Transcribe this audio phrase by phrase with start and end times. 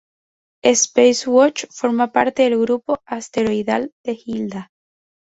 [0.73, 4.69] Spacewatch forma parte del grupo asteroidal de Hilda.